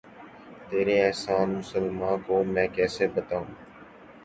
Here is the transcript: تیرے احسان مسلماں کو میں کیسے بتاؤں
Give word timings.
تیرے 0.67 0.95
احسان 1.05 1.47
مسلماں 1.59 2.15
کو 2.25 2.35
میں 2.53 2.67
کیسے 2.75 3.05
بتاؤں 3.15 3.45